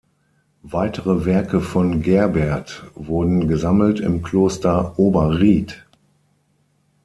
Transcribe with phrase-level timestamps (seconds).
[0.63, 5.85] Weitere Werke von Gerbert wurden gesammelt im Kloster Oberried.